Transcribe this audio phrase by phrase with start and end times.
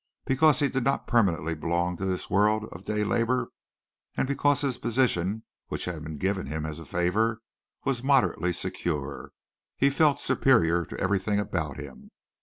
[0.25, 3.49] Because he did not permanently belong to this world of day labor
[4.17, 7.39] and because his position which had been given him as a favor
[7.85, 9.31] was moderately secure,
[9.77, 12.09] he felt superior to everything about him.